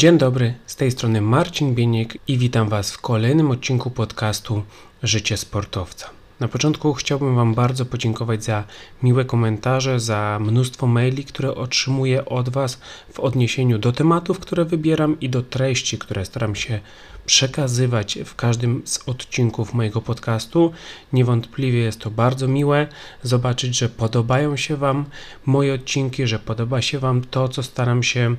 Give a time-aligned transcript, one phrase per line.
[0.00, 4.62] Dzień dobry, z tej strony Marcin Bieniek i witam Was w kolejnym odcinku podcastu
[5.02, 6.10] Życie Sportowca.
[6.40, 8.64] Na początku chciałbym Wam bardzo podziękować za
[9.02, 12.80] miłe komentarze, za mnóstwo maili, które otrzymuję od Was
[13.12, 16.80] w odniesieniu do tematów, które wybieram i do treści, które staram się
[17.26, 20.72] przekazywać w każdym z odcinków mojego podcastu.
[21.12, 22.86] Niewątpliwie jest to bardzo miłe
[23.22, 25.04] zobaczyć, że podobają się Wam
[25.46, 28.36] moje odcinki, że podoba się Wam to, co staram się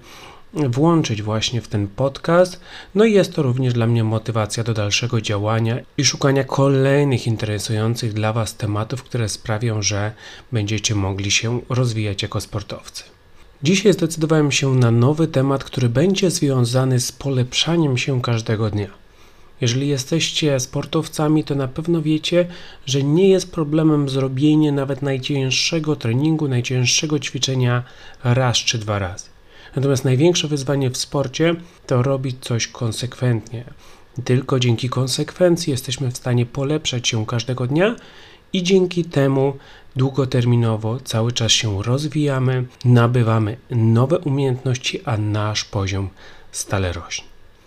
[0.54, 2.60] włączyć właśnie w ten podcast.
[2.96, 8.14] No i jest to również dla mnie motywacja do dalszego działania i szukania kolejnych interesujących
[8.14, 10.12] dla Was tematów, które sprawią, że
[10.52, 13.04] będziecie mogli się rozwijać jako sportowcy.
[13.64, 18.88] Dzisiaj zdecydowałem się na nowy temat, który będzie związany z polepszaniem się każdego dnia.
[19.62, 22.48] Jeżeli jesteście sportowcami, to na pewno wiecie,
[22.86, 27.84] że nie jest problemem zrobienie nawet najcięższego treningu, najcięższego ćwiczenia
[28.24, 29.31] raz czy dwa razy.
[29.76, 31.56] Natomiast największe wyzwanie w sporcie
[31.88, 33.64] to robić coś konsekwentnie.
[34.26, 37.96] Tylko dzięki konsekwencji jesteśmy w stanie polepszać się każdego dnia
[38.54, 39.58] i dzięki temu
[39.96, 46.10] długoterminowo cały czas się rozwijamy, nabywamy nowe umiejętności, a nasz poziom
[46.52, 47.26] stale rośnie.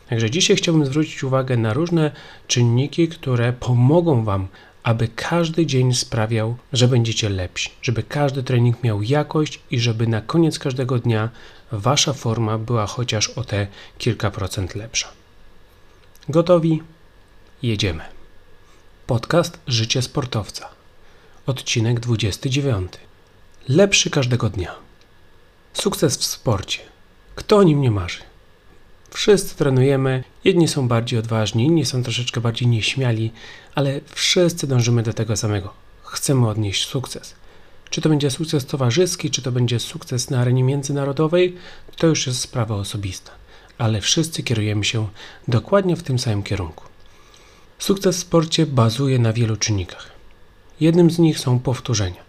[0.08, 2.10] Także dzisiaj chciałbym zwrócić uwagę na różne
[2.46, 4.48] czynniki, które pomogą Wam,
[4.84, 10.20] aby każdy dzień sprawiał, że będziecie lepsi, żeby każdy trening miał jakość i żeby na
[10.20, 11.28] koniec każdego dnia
[11.72, 13.66] Wasza forma była chociaż o te
[13.98, 15.08] kilka procent lepsza.
[16.28, 16.82] Gotowi?
[17.62, 18.04] Jedziemy.
[19.06, 20.68] Podcast Życie Sportowca.
[21.46, 22.92] Odcinek 29.
[23.68, 24.74] Lepszy każdego dnia.
[25.72, 26.78] Sukces w sporcie.
[27.34, 28.20] Kto o nim nie marzy?
[29.14, 33.32] Wszyscy trenujemy, jedni są bardziej odważni, inni są troszeczkę bardziej nieśmiali,
[33.74, 35.72] ale wszyscy dążymy do tego samego.
[36.04, 37.34] Chcemy odnieść sukces.
[37.90, 41.56] Czy to będzie sukces towarzyski, czy to będzie sukces na arenie międzynarodowej,
[41.96, 43.32] to już jest sprawa osobista,
[43.78, 45.08] ale wszyscy kierujemy się
[45.48, 46.84] dokładnie w tym samym kierunku.
[47.78, 50.10] Sukces w sporcie bazuje na wielu czynnikach.
[50.80, 52.22] Jednym z nich są powtórzenia.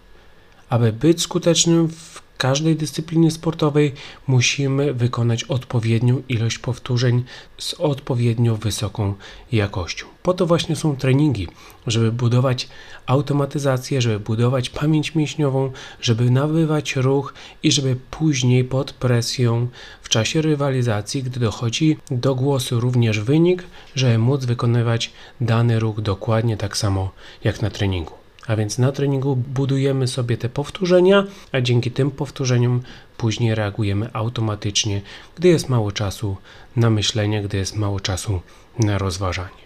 [0.69, 3.94] Aby być skutecznym w każdej dyscyplinie sportowej
[4.28, 7.23] musimy wykonać odpowiednią ilość powtórzeń
[7.57, 9.13] z odpowiednio wysoką
[9.51, 10.06] jakością.
[10.23, 11.47] Po to właśnie są treningi,
[11.88, 12.68] żeby budować
[13.06, 19.68] automatyzację, żeby budować pamięć mięśniową, żeby nabywać ruch i żeby później pod presją
[20.01, 23.63] w czasie rywalizacji, gdy dochodzi do głosu również wynik,
[23.95, 27.12] żeby móc wykonywać dany ruch dokładnie tak samo
[27.44, 28.25] jak na treningu.
[28.47, 32.81] A więc na treningu budujemy sobie te powtórzenia, a dzięki tym powtórzeniom
[33.17, 35.01] później reagujemy automatycznie,
[35.35, 36.38] gdy jest mało czasu
[36.75, 38.41] na myślenie, gdy jest mało czasu
[38.79, 39.66] na rozważanie.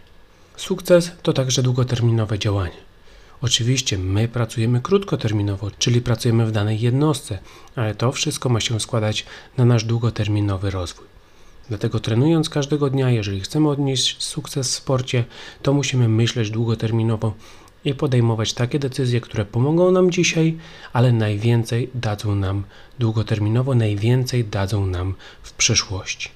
[0.56, 2.90] Sukces to także długoterminowe działanie.
[3.42, 7.40] Oczywiście my pracujemy krótkoterminowo, czyli pracujemy w danej jednostce,
[7.76, 9.26] ale to wszystko ma się składać
[9.58, 11.06] na nasz długoterminowy rozwój.
[11.70, 15.26] Dlatego trenując każdego dnia, jeżeli chcemy odnieść sukces w sporcie,
[15.62, 17.34] to musimy myśleć długoterminowo
[17.86, 20.58] i podejmować takie decyzje, które pomogą nam dzisiaj,
[20.94, 22.64] ale najwięcej dadzą nam
[23.00, 26.30] długoterminowo, najwięcej dadzą nam w przyszłości.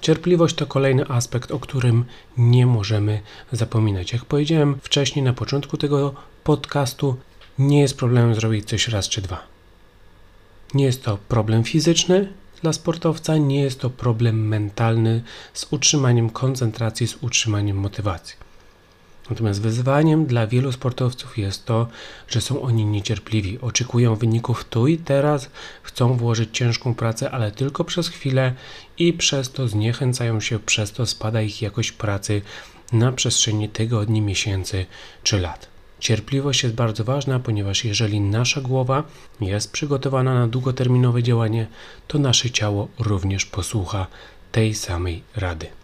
[0.00, 2.04] Cierpliwość to kolejny aspekt, o którym
[2.36, 3.20] nie możemy
[3.52, 4.12] zapominać.
[4.12, 6.14] Jak powiedziałem wcześniej na początku tego
[6.44, 7.16] podcastu,
[7.58, 9.42] nie jest problemem zrobić coś raz czy dwa.
[10.74, 12.32] Nie jest to problem fizyczny
[12.62, 15.22] dla sportowca, nie jest to problem mentalny
[15.54, 18.36] z utrzymaniem koncentracji, z utrzymaniem motywacji.
[19.30, 21.88] Natomiast wyzwaniem dla wielu sportowców jest to,
[22.28, 25.50] że są oni niecierpliwi, oczekują wyników tu i teraz,
[25.82, 28.54] chcą włożyć ciężką pracę, ale tylko przez chwilę
[28.98, 32.42] i przez to zniechęcają się, przez to spada ich jakość pracy
[32.92, 34.86] na przestrzeni tygodni, miesięcy
[35.22, 35.68] czy lat.
[36.00, 39.04] Cierpliwość jest bardzo ważna, ponieważ jeżeli nasza głowa
[39.40, 41.66] jest przygotowana na długoterminowe działanie,
[42.08, 44.06] to nasze ciało również posłucha
[44.52, 45.81] tej samej rady.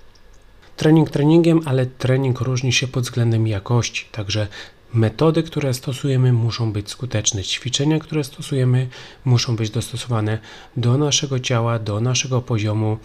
[0.79, 4.47] Trening treningiem, ale trening różni się pod względem jakości, także
[4.95, 7.45] metody, które stosujemy, muszą być skuteczne.
[7.45, 8.89] Ćwiczenia, które stosujemy,
[9.25, 10.39] muszą być dostosowane
[10.77, 12.99] do naszego ciała, do naszego poziomu,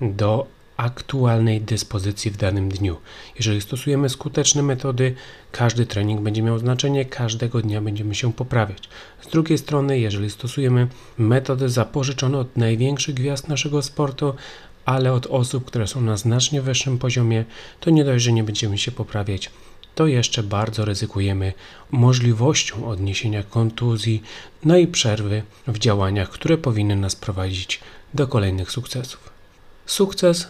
[0.00, 0.46] do
[0.76, 2.96] aktualnej dyspozycji w danym dniu.
[3.36, 5.14] Jeżeli stosujemy skuteczne metody,
[5.52, 8.88] każdy trening będzie miał znaczenie, każdego dnia będziemy się poprawiać.
[9.20, 10.88] Z drugiej strony, jeżeli stosujemy
[11.18, 14.34] metody zapożyczone od największych gwiazd naszego sportu,
[14.86, 17.44] ale od osób, które są na znacznie wyższym poziomie,
[17.80, 19.50] to nie dość, że nie będziemy się poprawiać,
[19.94, 21.52] to jeszcze bardzo ryzykujemy
[21.90, 24.22] możliwością odniesienia kontuzji,
[24.64, 27.80] no i przerwy w działaniach, które powinny nas prowadzić
[28.14, 29.30] do kolejnych sukcesów.
[29.86, 30.48] Sukces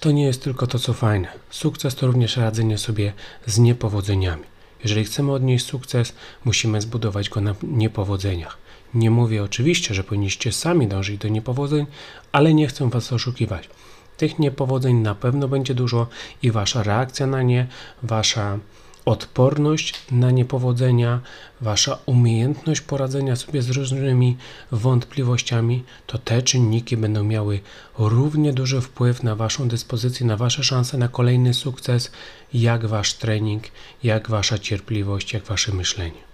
[0.00, 1.28] to nie jest tylko to, co fajne.
[1.50, 3.12] Sukces to również radzenie sobie
[3.46, 4.44] z niepowodzeniami.
[4.82, 6.12] Jeżeli chcemy odnieść sukces,
[6.44, 8.58] musimy zbudować go na niepowodzeniach.
[8.94, 11.86] Nie mówię oczywiście, że powinniście sami dążyć do niepowodzeń,
[12.32, 13.68] ale nie chcę Was oszukiwać.
[14.16, 16.06] Tych niepowodzeń na pewno będzie dużo
[16.42, 17.66] i wasza reakcja na nie,
[18.02, 18.58] wasza
[19.04, 21.20] odporność na niepowodzenia,
[21.60, 24.36] wasza umiejętność poradzenia sobie z różnymi
[24.72, 27.60] wątpliwościami, to te czynniki będą miały
[27.98, 32.12] równie duży wpływ na waszą dyspozycję, na wasze szanse na kolejny sukces,
[32.54, 33.64] jak wasz trening,
[34.02, 36.27] jak wasza cierpliwość, jak wasze myślenie.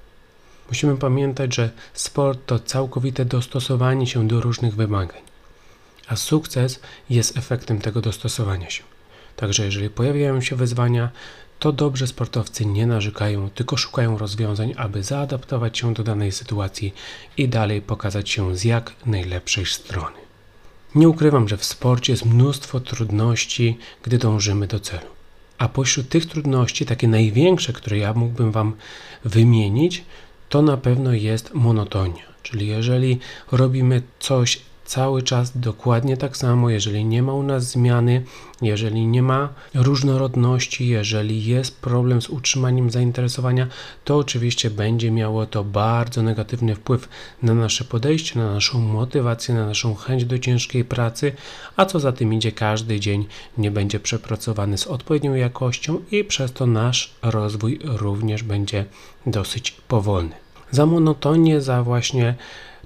[0.69, 5.23] Musimy pamiętać, że sport to całkowite dostosowanie się do różnych wymagań,
[6.09, 6.81] a sukces
[7.11, 8.83] jest efektem tego dostosowania się.
[9.37, 11.11] Także jeżeli pojawiają się wyzwania,
[11.59, 16.95] to dobrze sportowcy nie narzekają, tylko szukają rozwiązań, aby zaadaptować się do danej sytuacji
[17.37, 20.17] i dalej pokazać się z jak najlepszej strony.
[20.95, 25.07] Nie ukrywam, że w sporcie jest mnóstwo trudności, gdy dążymy do celu.
[25.59, 28.77] A pośród tych trudności, takie największe, które ja mógłbym Wam
[29.25, 30.05] wymienić,
[30.55, 32.23] to na pewno jest monotonia.
[32.43, 33.19] Czyli jeżeli
[33.53, 38.25] robimy coś cały czas dokładnie tak samo, jeżeli nie ma u nas zmiany,
[38.63, 43.67] jeżeli nie ma różnorodności, jeżeli jest problem z utrzymaniem zainteresowania,
[44.05, 47.09] to oczywiście będzie miało to bardzo negatywny wpływ
[47.43, 51.33] na nasze podejście, na naszą motywację, na naszą chęć do ciężkiej pracy,
[51.77, 53.27] a co za tym idzie, każdy dzień
[53.59, 58.85] nie będzie przepracowany z odpowiednią jakością i przez to nasz rozwój również będzie
[59.27, 60.44] dosyć powolny.
[60.75, 62.35] Za monotonię, za właśnie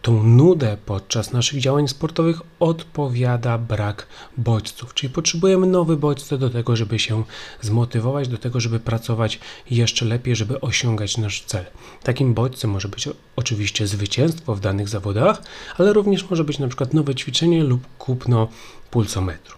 [0.02, 4.06] tą nudę podczas naszych działań sportowych odpowiada brak
[4.36, 7.24] bodźców, czyli potrzebujemy nowe bodźce do tego, żeby się
[7.60, 9.40] zmotywować, do tego, żeby pracować
[9.70, 11.64] jeszcze lepiej, żeby osiągać nasz cel.
[12.02, 15.42] Takim bodźcem może być oczywiście zwycięstwo w danych zawodach,
[15.78, 18.48] ale również może być na przykład nowe ćwiczenie lub kupno
[18.90, 19.57] pulsometru.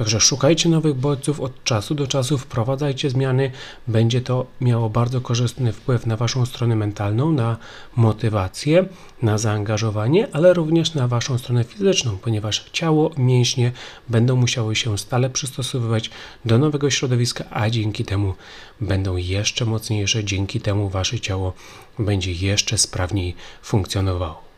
[0.00, 3.50] Także szukajcie nowych bodźców od czasu do czasu, wprowadzajcie zmiany.
[3.88, 7.56] Będzie to miało bardzo korzystny wpływ na Waszą stronę mentalną, na
[7.96, 8.84] motywację,
[9.22, 13.72] na zaangażowanie, ale również na Waszą stronę fizyczną, ponieważ ciało, mięśnie
[14.08, 16.10] będą musiały się stale przystosowywać
[16.44, 18.34] do nowego środowiska, a dzięki temu
[18.80, 21.52] będą jeszcze mocniejsze, dzięki temu Wasze ciało
[21.98, 24.49] będzie jeszcze sprawniej funkcjonowało.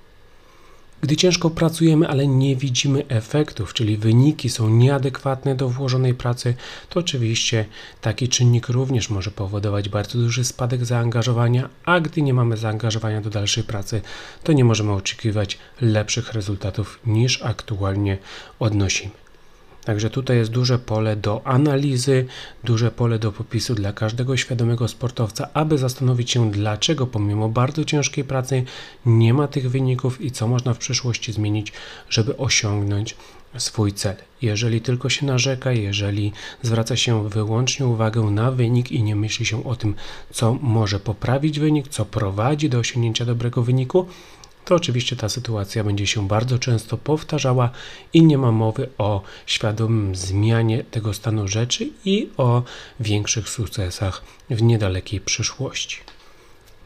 [1.03, 6.55] Gdy ciężko pracujemy, ale nie widzimy efektów, czyli wyniki są nieadekwatne do włożonej pracy,
[6.89, 7.65] to oczywiście
[8.01, 13.31] taki czynnik również może powodować bardzo duży spadek zaangażowania, a gdy nie mamy zaangażowania do
[13.31, 14.03] dalszej pracy,
[14.45, 18.19] to nie możemy oczekiwać lepszych rezultatów niż aktualnie
[18.59, 19.22] odnosimy.
[19.85, 22.27] Także tutaj jest duże pole do analizy,
[22.65, 28.25] duże pole do popisu dla każdego świadomego sportowca, aby zastanowić się, dlaczego pomimo bardzo ciężkiej
[28.25, 28.65] pracy
[29.07, 31.73] nie ma tych wyników i co można w przyszłości zmienić,
[32.11, 33.17] żeby osiągnąć
[33.59, 34.17] swój cel.
[34.43, 36.33] Jeżeli tylko się narzeka, jeżeli
[36.63, 39.95] zwraca się wyłącznie uwagę na wynik i nie myśli się o tym,
[40.31, 44.07] co może poprawić wynik, co prowadzi do osiągnięcia dobrego wyniku,
[44.65, 47.71] to oczywiście ta sytuacja będzie się bardzo często powtarzała
[48.13, 52.63] i nie ma mowy o świadomym zmianie tego stanu rzeczy i o
[53.01, 55.97] większych sukcesach w niedalekiej przyszłości.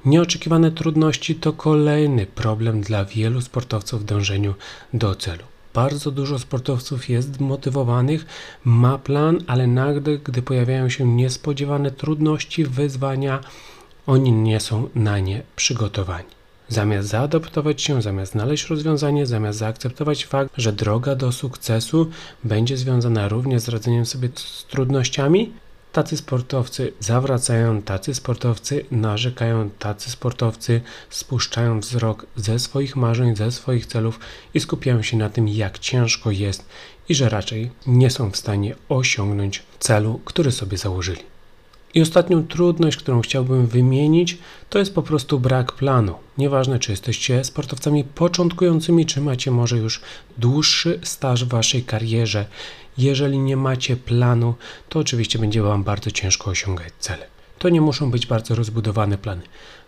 [0.04, 4.54] Nieoczekiwane trudności to kolejny problem dla wielu sportowców w dążeniu
[4.92, 5.44] do celu.
[5.74, 8.26] Bardzo dużo sportowców jest zmotywowanych,
[8.64, 13.40] ma plan, ale nagle, gdy pojawiają się niespodziewane trudności, wyzwania,
[14.06, 16.35] oni nie są na nie przygotowani.
[16.68, 22.10] Zamiast zaadaptować się, zamiast znaleźć rozwiązanie, zamiast zaakceptować fakt, że droga do sukcesu
[22.44, 25.52] będzie związana również z radzeniem sobie z trudnościami,
[25.92, 30.80] tacy sportowcy zawracają, tacy sportowcy narzekają, tacy sportowcy
[31.10, 34.20] spuszczają wzrok ze swoich marzeń, ze swoich celów
[34.54, 36.66] i skupiają się na tym, jak ciężko jest
[37.08, 41.35] i że raczej nie są w stanie osiągnąć celu, który sobie założyli.
[41.96, 44.38] I ostatnią trudność, którą chciałbym wymienić,
[44.70, 46.14] to jest po prostu brak planu.
[46.38, 50.00] Nieważne, czy jesteście sportowcami początkującymi, czy macie może już
[50.38, 52.46] dłuższy staż w waszej karierze.
[52.98, 54.54] Jeżeli nie macie planu,
[54.88, 57.35] to oczywiście będzie Wam bardzo ciężko osiągać cele.
[57.58, 59.42] To nie muszą być bardzo rozbudowane plany.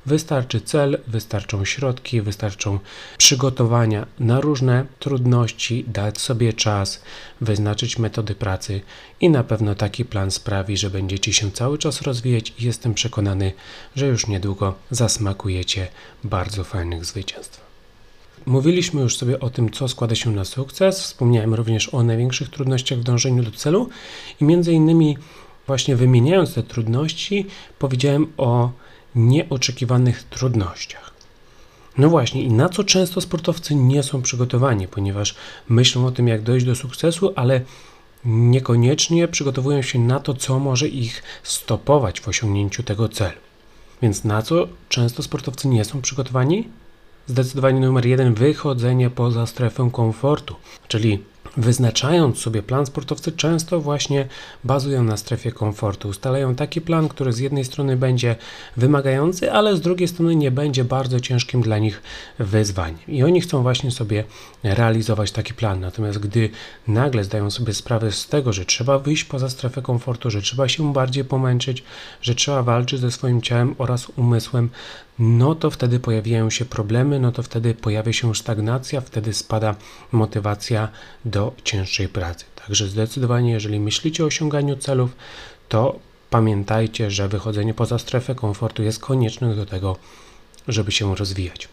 [0.06, 2.78] Wystarczy cel, wystarczą środki, wystarczą
[3.18, 7.02] przygotowania na różne trudności, dać sobie czas,
[7.40, 8.80] wyznaczyć metody pracy
[9.20, 13.52] i na pewno taki plan sprawi, że będziecie się cały czas rozwijać i jestem przekonany,
[13.96, 15.88] że już niedługo zasmakujecie
[16.24, 17.68] bardzo fajnych zwycięstw.
[18.46, 21.00] Mówiliśmy już sobie o tym, co składa się na sukces.
[21.00, 23.88] Wspomniałem również o największych trudnościach w dążeniu do celu
[24.40, 25.18] i między innymi
[25.68, 27.46] właśnie wymieniając te trudności,
[27.78, 28.70] powiedziałem o
[29.14, 31.10] nieoczekiwanych trudnościach.
[31.98, 35.34] No właśnie, i na co często sportowcy nie są przygotowani, ponieważ
[35.68, 37.60] myślą o tym, jak dojść do sukcesu, ale
[38.24, 43.40] niekoniecznie przygotowują się na to, co może ich stopować w osiągnięciu tego celu.
[44.02, 46.68] Więc na co często sportowcy nie są przygotowani?
[47.26, 50.54] Zdecydowanie numer jeden wychodzenie poza strefę komfortu,
[50.88, 51.18] czyli
[51.56, 54.28] wyznaczając sobie plan sportowcy, często właśnie
[54.64, 56.08] bazują na strefie komfortu.
[56.08, 58.36] Ustalają taki plan, który z jednej strony będzie
[58.76, 62.02] wymagający, ale z drugiej strony nie będzie bardzo ciężkim dla nich
[62.38, 62.98] wyzwaniem.
[63.08, 64.24] I oni chcą właśnie sobie
[64.62, 65.80] realizować taki plan.
[65.80, 66.50] Natomiast gdy
[66.88, 70.92] nagle zdają sobie sprawę z tego, że trzeba wyjść poza strefę komfortu, że trzeba się
[70.92, 71.84] bardziej pomęczyć,
[72.22, 74.70] że trzeba walczyć ze swoim ciałem oraz umysłem,
[75.18, 79.74] no to wtedy pojawiają się problemy, no to wtedy pojawia się stagnacja, wtedy spada
[80.12, 80.88] motywacja
[81.24, 82.44] do cięższej pracy.
[82.66, 85.16] Także zdecydowanie, jeżeli myślicie o osiąganiu celów,
[85.68, 85.98] to
[86.30, 89.96] pamiętajcie, że wychodzenie poza strefę komfortu jest konieczne do tego,
[90.68, 91.68] żeby się rozwijać.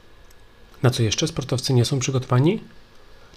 [0.84, 2.62] Na co jeszcze sportowcy nie są przygotowani?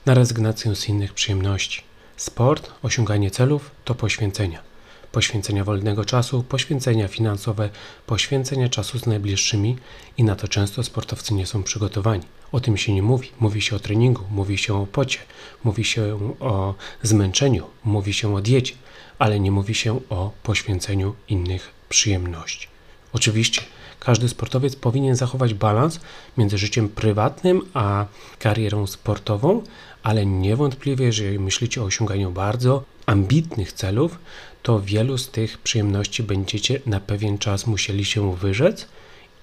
[0.07, 1.83] Na rezygnację z innych przyjemności.
[2.17, 4.69] Sport, osiąganie celów to poświęcenia
[5.13, 7.71] poświęcenia wolnego czasu, poświęcenia finansowe,
[8.07, 9.77] poświęcenia czasu z najbliższymi
[10.17, 12.25] i na to często sportowcy nie są przygotowani.
[12.53, 13.31] O tym się nie mówi.
[13.41, 15.19] Mówi się o treningu, mówi się o pocie,
[15.65, 18.75] mówi się o zmęczeniu, mówi się o diecie,
[19.19, 22.69] ale nie mówi się o poświęceniu innych przyjemności.
[23.13, 23.63] Oczywiście
[24.01, 26.01] każdy sportowiec powinien zachować balans
[26.39, 28.07] między życiem prywatnym a
[28.39, 29.63] karierą sportową,
[30.03, 34.19] ale niewątpliwie, jeżeli myślicie o osiąganiu bardzo ambitnych celów,
[34.63, 38.87] to wielu z tych przyjemności będziecie na pewien czas musieli się wyrzec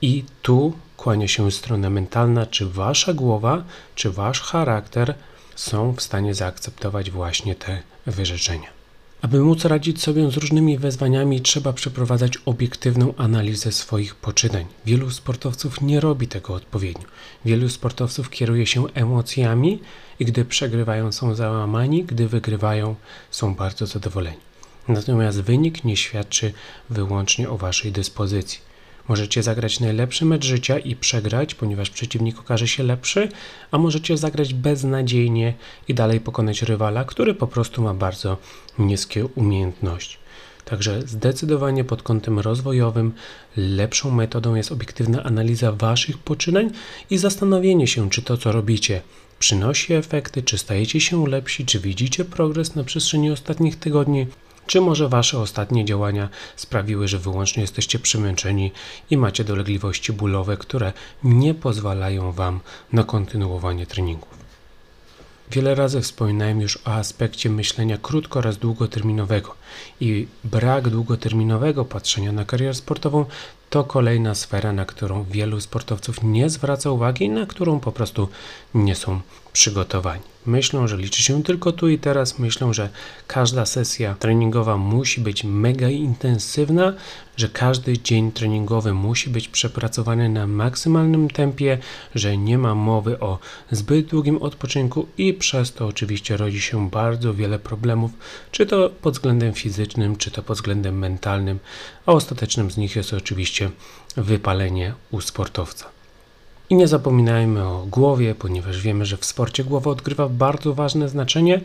[0.02, 3.64] i tu kłania się strona mentalna, czy wasza głowa,
[3.96, 5.16] czy wasz charakter
[5.56, 8.76] są w stanie zaakceptować właśnie te wyrzeczenia.
[9.22, 14.66] Aby móc radzić sobie z różnymi wyzwaniami, trzeba przeprowadzać obiektywną analizę swoich poczynań.
[14.86, 17.06] Wielu sportowców nie robi tego odpowiednio.
[17.46, 19.80] Wielu sportowców kieruje się emocjami
[20.20, 22.96] i gdy przegrywają są załamani, gdy wygrywają
[23.32, 24.38] są bardzo zadowoleni.
[24.88, 26.54] Natomiast wynik nie świadczy
[26.90, 28.60] wyłącznie o waszej dyspozycji.
[29.08, 33.30] Możecie zagrać najlepszy mecz życia i przegrać, ponieważ przeciwnik okaże się lepszy,
[33.72, 35.54] a możecie zagrać beznadziejnie
[35.88, 38.38] i dalej pokonać rywala, który po prostu ma bardzo
[38.80, 40.18] niskie umiejętności.
[40.66, 43.14] Także zdecydowanie pod kątem rozwojowym
[43.58, 46.70] lepszą metodą jest obiektywna analiza waszych poczynań
[47.10, 49.02] i zastanowienie się, czy to, co robicie,
[49.40, 54.28] przynosi efekty, czy stajecie się lepsi, czy widzicie progres na przestrzeni ostatnich tygodni,
[54.68, 58.72] czy może wasze ostatnie działania sprawiły, że wyłącznie jesteście przemęczeni
[59.10, 60.94] i macie dolegliwości bólowe, które
[61.24, 62.60] nie pozwalają wam
[62.94, 64.46] na kontynuowanie treningów?
[65.52, 69.56] Wiele razy wspominałem już o aspekcie myślenia krótko oraz długoterminowego
[70.00, 73.26] i brak długoterminowego patrzenia na karierę sportową
[73.70, 78.30] to kolejna sfera, na którą wielu sportowców nie zwraca uwagi i na którą po prostu
[78.74, 79.22] nie są
[79.54, 80.35] przygotowani.
[80.46, 82.90] Myślą, że liczy się tylko tu i teraz, myślą, że
[83.28, 86.94] każda sesja treningowa musi być mega intensywna,
[87.38, 91.78] że każdy dzień treningowy musi być przepracowany na maksymalnym tempie,
[92.16, 93.40] że nie ma mowy o
[93.72, 98.12] zbyt długim odpoczynku i przez to oczywiście rodzi się bardzo wiele problemów,
[98.52, 101.60] czy to pod względem fizycznym, czy to pod względem mentalnym,
[102.06, 103.72] a ostatecznym z nich jest oczywiście
[104.18, 105.95] wypalenie u sportowca.
[106.70, 111.62] I nie zapominajmy o głowie, ponieważ wiemy, że w sporcie głowa odgrywa bardzo ważne znaczenie.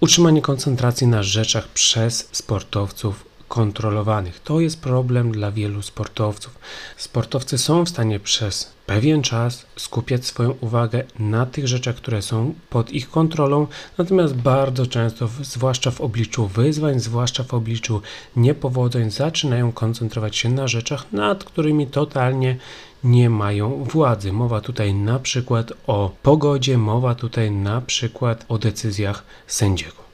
[0.00, 4.40] Utrzymanie koncentracji na rzeczach przez sportowców kontrolowanych.
[4.40, 6.58] To jest problem dla wielu sportowców.
[6.96, 12.54] Sportowcy są w stanie przez pewien czas skupiać swoją uwagę na tych rzeczach, które są
[12.70, 13.66] pod ich kontrolą,
[13.98, 18.02] natomiast bardzo często, zwłaszcza w obliczu wyzwań, zwłaszcza w obliczu
[18.36, 22.56] niepowodzeń, zaczynają koncentrować się na rzeczach, nad którymi totalnie
[23.04, 24.32] nie mają władzy.
[24.32, 30.05] Mowa tutaj na przykład o pogodzie, mowa tutaj na przykład o decyzjach sędziego.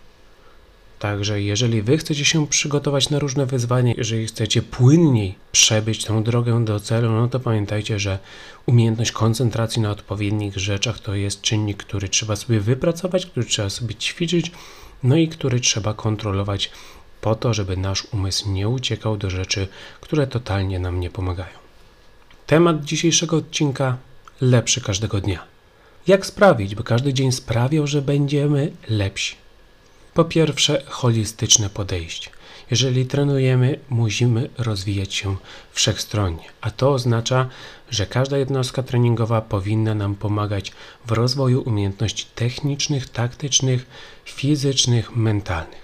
[1.02, 6.64] Także jeżeli Wy chcecie się przygotować na różne wyzwania, jeżeli chcecie płynniej przebyć tę drogę
[6.64, 8.18] do celu, no to pamiętajcie, że
[8.66, 13.94] umiejętność koncentracji na odpowiednich rzeczach to jest czynnik, który trzeba sobie wypracować, który trzeba sobie
[13.94, 14.52] ćwiczyć,
[15.02, 16.70] no i który trzeba kontrolować
[17.20, 19.68] po to, żeby nasz umysł nie uciekał do rzeczy,
[20.00, 21.56] które totalnie nam nie pomagają.
[22.46, 23.96] Temat dzisiejszego odcinka
[24.40, 25.44] lepszy każdego dnia.
[26.06, 29.42] Jak sprawić, by każdy dzień sprawiał, że będziemy lepsi?
[30.14, 32.30] Po pierwsze, holistyczne podejście.
[32.70, 35.36] Jeżeli trenujemy, musimy rozwijać się
[35.72, 37.48] wszechstronnie, a to oznacza,
[37.90, 40.72] że każda jednostka treningowa powinna nam pomagać
[41.06, 43.86] w rozwoju umiejętności technicznych, taktycznych,
[44.24, 45.82] fizycznych, mentalnych.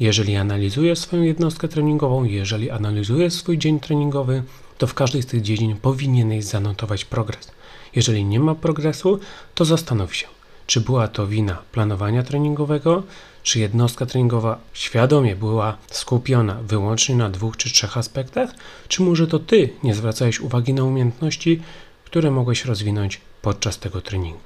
[0.00, 4.42] Jeżeli analizuję swoją jednostkę treningową, jeżeli analizuję swój dzień treningowy,
[4.78, 7.50] to w każdej z tych dziedzin powinieneś zanotować progres.
[7.94, 9.20] Jeżeli nie ma progresu,
[9.54, 10.26] to zastanów się,
[10.66, 13.02] czy była to wina planowania treningowego,
[13.42, 18.50] czy jednostka treningowa świadomie była skupiona wyłącznie na dwóch czy trzech aspektach,
[18.88, 21.62] czy może to ty nie zwracałeś uwagi na umiejętności,
[22.04, 24.40] które mogłeś rozwinąć podczas tego treningu.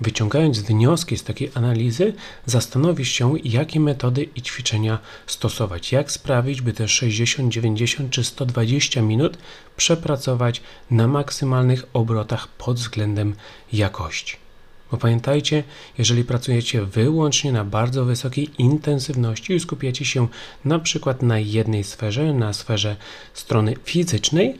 [0.00, 2.14] Wyciągając wnioski z takiej analizy,
[2.46, 9.02] zastanowisz się, jakie metody i ćwiczenia stosować, jak sprawić, by te 60, 90 czy 120
[9.02, 9.38] minut
[9.76, 13.34] przepracować na maksymalnych obrotach pod względem
[13.72, 14.45] jakości.
[14.90, 15.64] Bo pamiętajcie,
[15.98, 20.28] jeżeli pracujecie wyłącznie na bardzo wysokiej intensywności i skupiacie się
[20.64, 22.96] na przykład na jednej sferze, na sferze
[23.34, 24.58] strony fizycznej,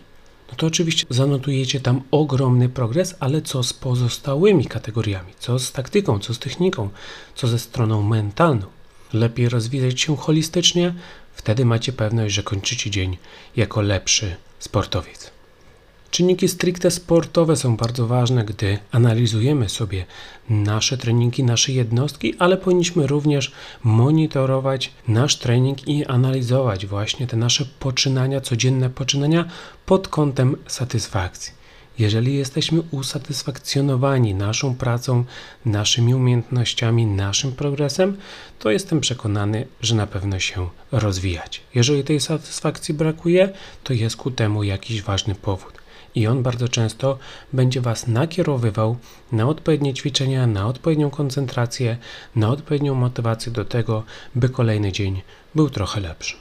[0.49, 5.33] no to oczywiście zanotujecie tam ogromny progres, ale co z pozostałymi kategoriami?
[5.39, 6.89] Co z taktyką, co z techniką,
[7.35, 8.67] co ze stroną mentalną?
[9.13, 10.95] Lepiej rozwijać się holistycznie,
[11.35, 13.17] wtedy macie pewność, że kończycie dzień
[13.57, 15.36] jako lepszy sportowiec.
[16.11, 20.05] Czynniki stricte sportowe są bardzo ważne, gdy analizujemy sobie
[20.51, 23.53] nasze treningi, nasze jednostki, ale powinniśmy również
[23.85, 29.45] monitorować nasz trening i analizować właśnie te nasze poczynania, codzienne poczynania
[29.87, 31.53] pod kątem satysfakcji.
[31.99, 35.25] Jeżeli jesteśmy usatysfakcjonowani naszą pracą,
[35.65, 38.17] naszymi umiejętnościami, naszym progresem,
[38.59, 41.61] to jestem przekonany, że na pewno się rozwijać.
[41.75, 43.49] Jeżeli tej satysfakcji brakuje,
[43.85, 45.86] to jest ku temu jakiś ważny powód
[46.17, 47.19] i on bardzo często
[47.53, 48.97] będzie Was nakierowywał
[49.33, 51.97] na odpowiednie ćwiczenia, na odpowiednią koncentrację,
[52.37, 54.03] na odpowiednią motywację do tego,
[54.35, 55.23] by kolejny dzień
[55.55, 56.37] był trochę lepszy.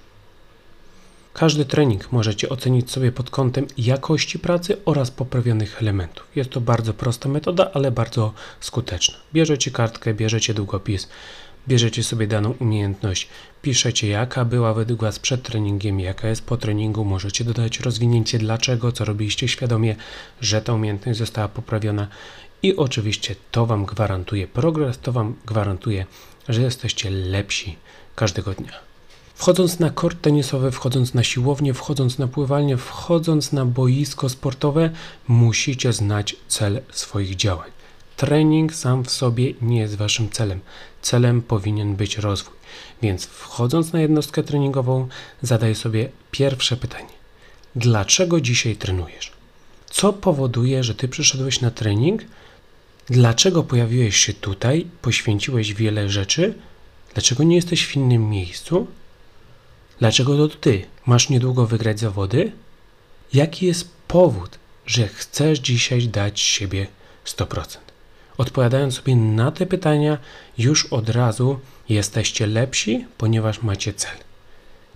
[1.33, 6.25] Każdy trening możecie ocenić sobie pod kątem jakości pracy oraz poprawionych elementów.
[6.35, 9.15] Jest to bardzo prosta metoda, ale bardzo skuteczna.
[9.33, 11.07] Bierzecie kartkę, bierzecie długopis,
[11.67, 13.27] bierzecie sobie daną umiejętność,
[13.61, 18.91] piszecie jaka była według Was przed treningiem, jaka jest po treningu, możecie dodać rozwinięcie dlaczego,
[18.91, 19.95] co robiliście świadomie,
[20.41, 22.07] że ta umiejętność została poprawiona
[22.63, 26.05] i oczywiście to Wam gwarantuje progres, to Wam gwarantuje,
[26.49, 27.75] że jesteście lepsi
[28.15, 28.73] każdego dnia.
[29.35, 34.89] Wchodząc na kort tenisowy, wchodząc na siłownię, wchodząc na pływalnię, wchodząc na boisko sportowe,
[35.27, 37.71] musicie znać cel swoich działań.
[38.17, 40.59] Trening sam w sobie nie jest waszym celem.
[41.05, 42.53] Celem powinien być rozwój.
[43.01, 45.07] Więc wchodząc na jednostkę treningową,
[45.41, 47.13] zadaj sobie pierwsze pytanie:
[47.75, 49.31] dlaczego dzisiaj trenujesz?
[49.89, 52.21] Co powoduje, że ty przyszedłeś na trening?
[53.09, 54.87] Dlaczego pojawiłeś się tutaj?
[55.01, 56.53] Poświęciłeś wiele rzeczy?
[57.13, 58.87] Dlaczego nie jesteś w innym miejscu?
[59.99, 62.51] Dlaczego to ty masz niedługo wygrać zawody?
[63.33, 66.87] Jaki jest powód, że chcesz dzisiaj dać siebie
[67.25, 67.84] 100%?
[68.37, 70.17] Odpowiadając sobie na te pytania,
[70.57, 74.17] już od razu jesteście lepsi, ponieważ macie cel.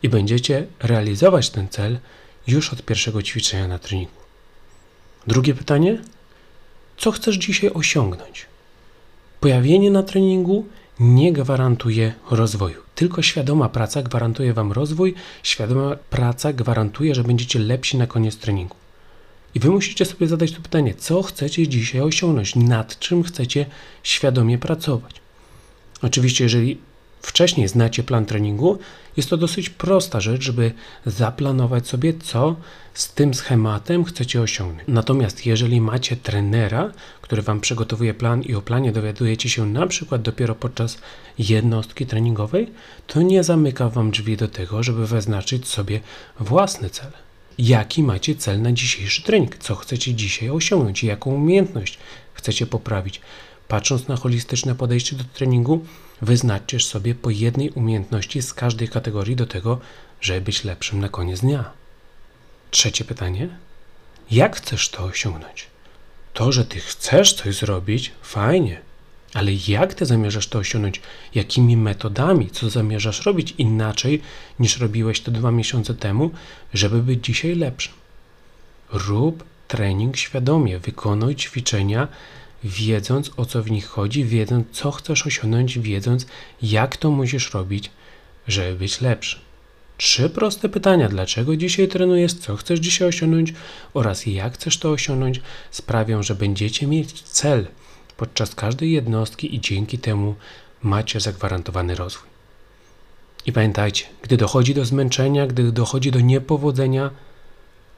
[0.03, 1.99] I będziecie realizować ten cel
[2.47, 4.21] już od pierwszego ćwiczenia na treningu.
[5.27, 6.01] Drugie pytanie:
[6.97, 8.45] co chcesz dzisiaj osiągnąć?
[9.39, 10.65] Pojawienie na treningu
[10.99, 12.81] nie gwarantuje rozwoju.
[12.95, 18.75] Tylko świadoma praca gwarantuje Wam rozwój, świadoma praca gwarantuje, że będziecie lepsi na koniec treningu.
[19.55, 23.65] I wy musicie sobie zadać to pytanie, co chcecie dzisiaj osiągnąć, nad czym chcecie
[24.03, 25.21] świadomie pracować.
[26.01, 26.77] Oczywiście, jeżeli
[27.21, 28.79] wcześniej znacie plan treningu,
[29.17, 30.71] jest to dosyć prosta rzecz, żeby
[31.05, 32.55] zaplanować sobie, co
[32.93, 34.87] z tym schematem chcecie osiągnąć.
[34.87, 40.21] Natomiast jeżeli macie trenera, który Wam przygotowuje plan i o planie dowiadujecie się na przykład
[40.21, 40.97] dopiero podczas
[41.39, 42.71] jednostki treningowej,
[43.07, 45.99] to nie zamyka Wam drzwi do tego, żeby wyznaczyć sobie
[46.39, 47.28] własne cele
[47.59, 51.97] jaki macie cel na dzisiejszy trening, co chcecie dzisiaj osiągnąć, jaką umiejętność
[52.33, 53.21] chcecie poprawić.
[53.67, 55.85] Patrząc na holistyczne podejście do treningu,
[56.21, 59.79] wyznaczcie sobie po jednej umiejętności z każdej kategorii do tego,
[60.21, 61.71] żeby być lepszym na koniec dnia.
[62.71, 63.49] Trzecie pytanie:
[64.31, 65.67] jak chcesz to osiągnąć?
[66.33, 68.81] To, że ty chcesz coś zrobić, fajnie,
[69.33, 71.01] ale jak ty zamierzasz to osiągnąć?
[71.35, 72.49] Jakimi metodami?
[72.49, 74.21] Co zamierzasz robić inaczej
[74.59, 76.31] niż robiłeś to dwa miesiące temu,
[76.73, 77.93] żeby być dzisiaj lepszym?
[78.91, 82.07] Rób trening świadomie, wykonuj ćwiczenia,
[82.63, 86.25] wiedząc o co w nich chodzi, wiedząc co chcesz osiągnąć, wiedząc
[86.61, 87.91] jak to musisz robić,
[88.47, 89.39] żeby być lepszy.
[89.97, 93.53] Trzy proste pytania: dlaczego dzisiaj trenujesz, co chcesz dzisiaj osiągnąć
[93.93, 97.67] oraz jak chcesz to osiągnąć, sprawią, że będziecie mieć cel
[98.19, 100.35] podczas każdej jednostki i dzięki temu
[100.83, 102.29] macie zagwarantowany rozwój.
[103.45, 107.09] I pamiętajcie, gdy dochodzi do zmęczenia, gdy dochodzi do niepowodzenia,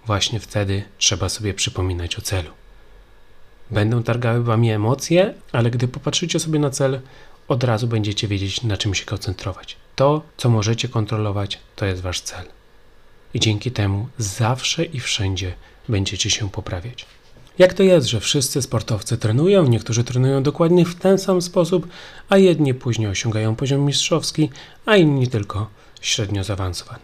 [0.05, 2.49] właśnie wtedy trzeba sobie przypominać o celu.
[3.71, 7.01] Będą targały wami emocje, ale gdy popatrzycie sobie na cel,
[7.47, 9.75] od razu będziecie wiedzieć, na czym się koncentrować.
[9.95, 12.45] To, co możecie kontrolować, to jest wasz cel.
[13.33, 15.53] I dzięki temu zawsze i wszędzie
[15.89, 17.05] będziecie się poprawiać.
[17.59, 21.87] Jak to jest, że wszyscy sportowcy trenują, niektórzy trenują dokładnie w ten sam sposób,
[22.29, 24.49] a jedni później osiągają poziom mistrzowski,
[24.85, 25.69] a inni tylko
[26.01, 27.03] średnio zaawansowany?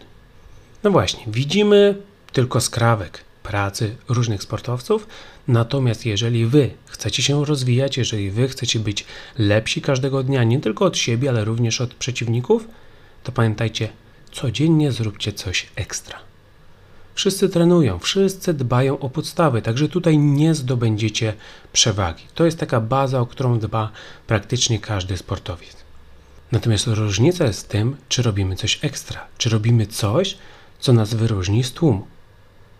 [0.84, 1.96] No właśnie, widzimy
[2.32, 3.24] tylko skrawek.
[3.42, 5.06] pracy różnych sportowców.
[5.48, 9.04] Natomiast jeżeli wy chcecie się rozwijać, jeżeli wy chcecie być
[9.38, 12.68] lepsi każdego dnia, nie tylko od siebie, ale również od przeciwników,
[13.24, 13.88] to pamiętajcie,
[14.32, 16.18] codziennie zróbcie coś ekstra.
[17.18, 21.34] Wszyscy trenują, wszyscy dbają o podstawy, także tutaj nie zdobędziecie
[21.72, 22.24] przewagi.
[22.34, 23.90] To jest taka baza, o którą dba
[24.26, 25.76] praktycznie każdy sportowiec.
[26.52, 30.38] Natomiast różnica jest w tym, czy robimy coś ekstra, czy robimy coś,
[30.80, 32.06] co nas wyróżni z tłumu.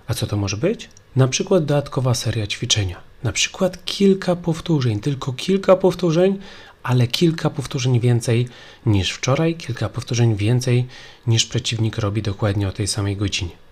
[0.06, 0.88] A co to może być?
[1.16, 6.38] Na przykład dodatkowa seria ćwiczenia, na przykład kilka powtórzeń, tylko kilka powtórzeń,
[6.82, 8.48] ale kilka powtórzeń więcej
[8.86, 10.86] niż wczoraj, kilka powtórzeń więcej
[11.26, 13.67] niż przeciwnik robi dokładnie o tej samej godzinie.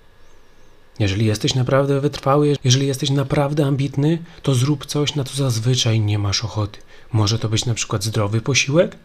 [0.98, 6.18] Jeżeli jesteś naprawdę wytrwały, jeżeli jesteś naprawdę ambitny, to zrób coś, na co zazwyczaj nie
[6.18, 6.78] masz ochoty.
[7.12, 8.96] Może to być na przykład zdrowy posiłek,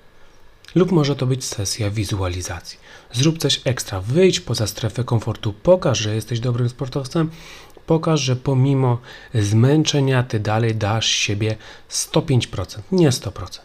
[0.76, 2.80] lub może to być sesja wizualizacji.
[3.14, 7.30] Zrób coś ekstra, wyjdź poza strefę komfortu, pokaż, że jesteś dobrym sportowcem,
[7.86, 8.98] pokaż, że pomimo
[9.34, 11.58] zmęczenia ty dalej dasz siebie
[11.90, 13.60] 105%, nie 100%.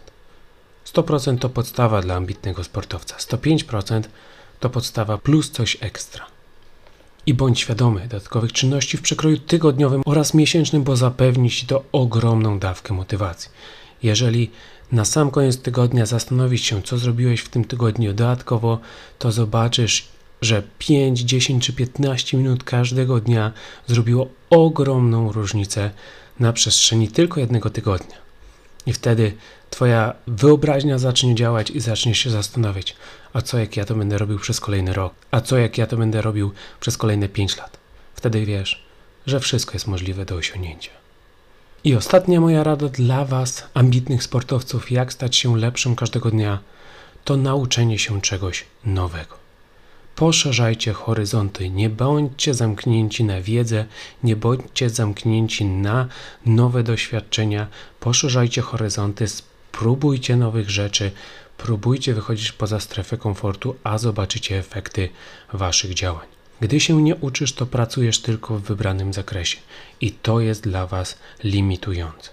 [0.87, 4.03] 100% to podstawa dla ambitnego sportowca, 105%
[4.61, 6.36] to podstawa plus coś ekstra.
[7.27, 12.59] I bądź świadomy dodatkowych czynności w przekroju tygodniowym oraz miesięcznym, bo zapewni Ci to ogromną
[12.59, 13.51] dawkę motywacji.
[14.03, 14.51] Jeżeli
[14.93, 18.79] na sam koniec tygodnia zastanowić się, co zrobiłeś w tym tygodniu dodatkowo,
[19.19, 20.09] to zobaczysz,
[20.43, 23.53] że 5, 10 czy 15 minut każdego dnia
[23.87, 25.91] zrobiło ogromną różnicę
[26.41, 28.17] na przestrzeni tylko jednego tygodnia.
[28.87, 29.33] I wtedy
[29.71, 32.97] Twoja wyobraźnia zacznie działać i zaczniesz się zastanawiać,
[33.37, 35.97] a co jak ja to będę robił przez kolejny rok, a co jak ja to
[35.97, 37.79] będę robił przez kolejne 5 lat.
[38.15, 38.87] Wtedy wiesz,
[39.27, 40.91] że wszystko jest możliwe do osiągnięcia.
[41.85, 46.59] I ostatnia moja rada dla Was, ambitnych sportowców, jak stać się lepszym każdego dnia,
[47.25, 49.37] to nauczenie się czegoś nowego.
[50.15, 53.85] Poszerzajcie horyzonty, nie bądźcie zamknięci na wiedzę,
[54.23, 56.09] nie bądźcie zamknięci na
[56.47, 57.67] nowe doświadczenia,
[58.01, 61.11] poszerzajcie horyzonty, spróbujcie nowych rzeczy,
[61.59, 65.09] próbujcie wychodzić poza strefę komfortu, a zobaczycie efekty
[65.53, 66.27] Waszych działań.
[66.61, 69.59] Gdy się nie uczysz, to pracujesz tylko w wybranym zakresie
[70.01, 72.31] i to jest dla Was limitujące.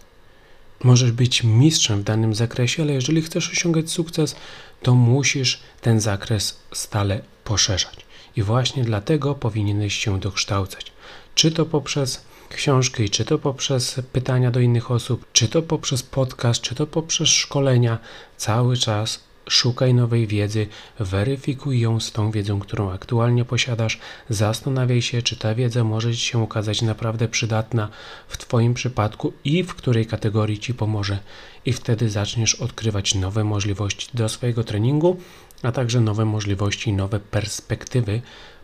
[0.83, 4.36] Możesz być mistrzem w danym zakresie, ale jeżeli chcesz osiągać sukces,
[4.81, 8.05] to musisz ten zakres stale poszerzać.
[8.36, 10.91] I właśnie dlatego powinieneś się dokształcać.
[11.36, 16.61] Czy to poprzez książki, czy to poprzez pytania do innych osób, czy to poprzez podcast,
[16.61, 17.97] czy to poprzez szkolenia,
[18.37, 20.67] cały czas Szukaj nowej wiedzy,
[20.99, 26.19] weryfikuj ją z tą wiedzą, którą aktualnie posiadasz, zastanawiaj się, czy ta wiedza może Ci
[26.19, 27.89] się okazać naprawdę przydatna
[28.27, 31.19] w Twoim przypadku i w której kategorii Ci pomoże,
[31.65, 35.19] i wtedy zaczniesz odkrywać nowe możliwości do swojego treningu,
[35.63, 38.21] a także nowe możliwości, nowe perspektywy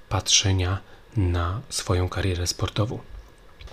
[0.10, 0.80] patrzenia
[1.18, 3.00] na swoją karierę sportową.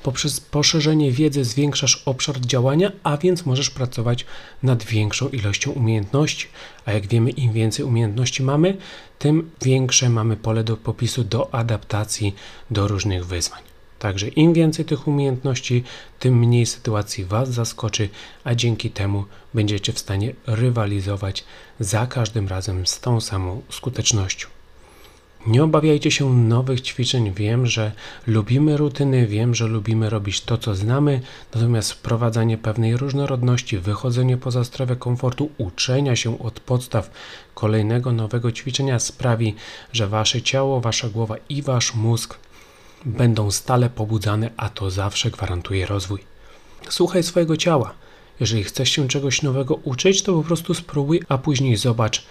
[0.02, 4.26] Poprzez poszerzenie wiedzy zwiększasz obszar działania, a więc możesz pracować
[4.62, 6.46] nad większą ilością umiejętności.
[6.84, 8.76] A jak wiemy, im więcej umiejętności mamy,
[9.18, 12.34] tym większe mamy pole do popisu do adaptacji
[12.70, 13.62] do różnych wyzwań.
[13.98, 15.84] Także im więcej tych umiejętności,
[16.18, 18.08] tym mniej sytuacji Was zaskoczy,
[18.44, 21.44] a dzięki temu będziecie w stanie rywalizować
[21.80, 24.55] za każdym razem z tą samą skutecznością.
[25.46, 27.32] Nie obawiajcie się nowych ćwiczeń.
[27.32, 27.92] Wiem, że
[28.26, 31.20] lubimy rutyny, wiem, że lubimy robić to, co znamy,
[31.54, 37.10] natomiast wprowadzanie pewnej różnorodności, wychodzenie poza strefę komfortu, uczenia się od podstaw
[37.54, 39.54] kolejnego nowego ćwiczenia sprawi,
[39.92, 42.38] że wasze ciało, wasza głowa i wasz mózg
[43.04, 46.20] będą stale pobudzane, a to zawsze gwarantuje rozwój.
[46.88, 47.94] Słuchaj swojego ciała.
[48.40, 52.26] Jeżeli chcesz się czegoś nowego uczyć, to po prostu spróbuj, a później zobacz,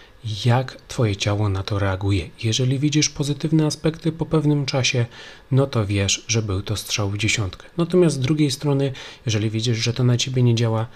[0.45, 2.29] jak Twoje ciało na to reaguje.
[2.43, 5.05] Jeżeli widzisz pozytywne aspekty po pewnym czasie,
[5.51, 7.67] no to wiesz, że był to strzał w dziesiątkę.
[7.77, 8.91] Natomiast z drugiej strony,
[9.25, 10.88] jeżeli widzisz, że to na Ciebie nie działa,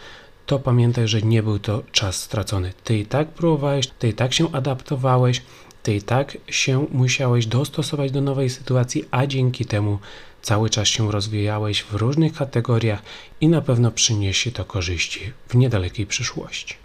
[0.46, 2.74] to pamiętaj, że nie był to czas stracony.
[2.84, 5.42] Ty i tak próbowałeś, ty i tak się adaptowałeś,
[5.84, 10.00] ty i tak się musiałeś dostosować do nowej sytuacji, a dzięki temu
[10.42, 13.02] cały czas się rozwijałeś w różnych kategoriach
[13.42, 16.76] i na pewno przyniesie to korzyści w niedalekiej przyszłości.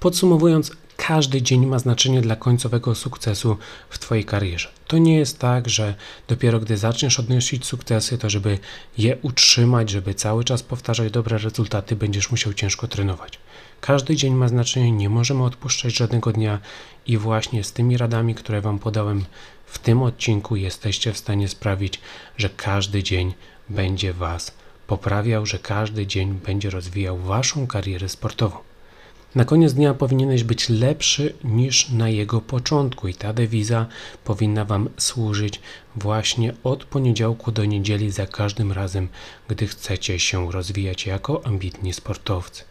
[0.00, 0.72] Podsumowując,
[1.06, 3.56] każdy dzień ma znaczenie dla końcowego sukcesu
[3.90, 4.68] w Twojej karierze.
[4.86, 5.94] To nie jest tak, że
[6.28, 8.58] dopiero gdy zaczniesz odnosić sukcesy, to żeby
[8.98, 13.38] je utrzymać, żeby cały czas powtarzać dobre rezultaty, będziesz musiał ciężko trenować.
[13.80, 16.58] Każdy dzień ma znaczenie, nie możemy odpuszczać żadnego dnia
[17.06, 19.24] i właśnie z tymi radami, które Wam podałem
[19.66, 22.00] w tym odcinku, jesteście w stanie sprawić,
[22.36, 23.34] że każdy dzień
[23.68, 24.52] będzie Was
[24.86, 28.69] poprawiał, że każdy dzień będzie rozwijał Waszą karierę sportową.
[29.34, 33.86] Na koniec dnia powinieneś być lepszy niż na jego początku, i ta dewiza
[34.24, 35.60] powinna Wam służyć
[35.96, 39.08] właśnie od poniedziałku do niedzieli za każdym razem,
[39.48, 42.64] gdy chcecie się rozwijać jako ambitni sportowcy.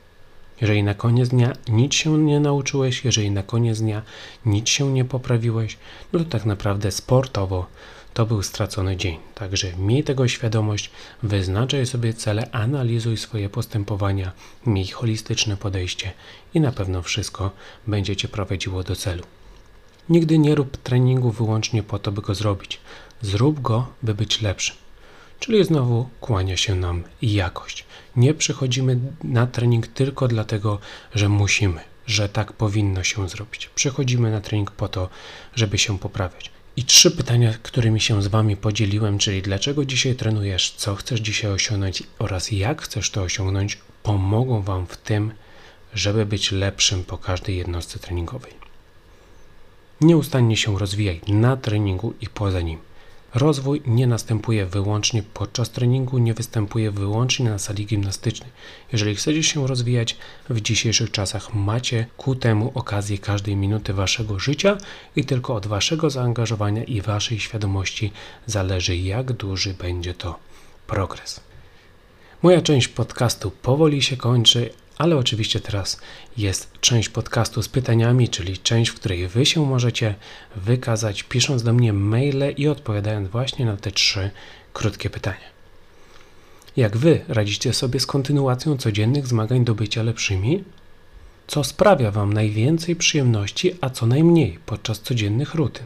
[0.61, 4.01] Jeżeli na koniec dnia nic się nie nauczyłeś, jeżeli na koniec dnia
[4.45, 5.77] nic się nie poprawiłeś,
[6.13, 7.65] no to tak naprawdę sportowo
[8.13, 9.17] to był stracony dzień.
[9.35, 10.91] Także miej tego świadomość,
[11.23, 14.31] wyznaczaj sobie cele, analizuj swoje postępowania,
[14.65, 16.11] miej holistyczne podejście
[16.53, 17.51] i na pewno wszystko
[17.87, 19.23] będzie Cię prowadziło do celu.
[20.09, 22.79] Nigdy nie rób treningu wyłącznie po to, by go zrobić.
[23.21, 24.75] Zrób go, by być lepszym.
[25.39, 27.85] Czyli znowu kłania się nam jakość.
[28.15, 30.79] Nie przychodzimy na trening tylko dlatego,
[31.15, 33.69] że musimy, że tak powinno się zrobić.
[33.75, 35.09] Przychodzimy na trening po to,
[35.55, 36.51] żeby się poprawiać.
[36.79, 41.51] I trzy pytania, którymi się z Wami podzieliłem, czyli dlaczego dzisiaj trenujesz, co chcesz dzisiaj
[41.51, 45.31] osiągnąć oraz jak chcesz to osiągnąć, pomogą Wam w tym,
[45.93, 48.53] żeby być lepszym po każdej jednostce treningowej.
[50.01, 52.79] Nieustannie się rozwijaj na treningu i poza nim.
[53.35, 58.49] Rozwój nie następuje wyłącznie podczas treningu, nie występuje wyłącznie na sali gimnastycznej.
[58.91, 60.17] Jeżeli chcecie się rozwijać
[60.49, 64.77] w dzisiejszych czasach, macie ku temu okazję każdej minuty waszego życia
[65.15, 68.11] i tylko od waszego zaangażowania i waszej świadomości
[68.45, 70.39] zależy, jak duży będzie to
[70.87, 71.39] progres.
[72.41, 76.01] Moja część podcastu powoli się kończy, ale oczywiście teraz
[76.37, 80.15] jest część podcastu z pytaniami, czyli część, w której Wy się możecie
[80.55, 84.29] wykazać, pisząc do mnie maile i odpowiadając właśnie na te trzy
[84.73, 85.49] krótkie pytania.
[86.77, 90.63] Jak Wy radzicie sobie z kontynuacją codziennych zmagań do bycia lepszymi?
[91.47, 95.85] Co sprawia Wam najwięcej przyjemności, a co najmniej podczas codziennych rutyn?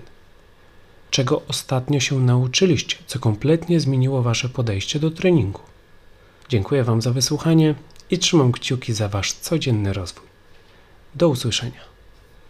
[1.11, 5.61] Czego ostatnio się nauczyliście, co kompletnie zmieniło Wasze podejście do treningu?
[6.49, 7.75] Dziękuję Wam za wysłuchanie
[8.09, 10.27] i trzymam kciuki za Wasz codzienny rozwój.
[11.15, 11.92] Do usłyszenia.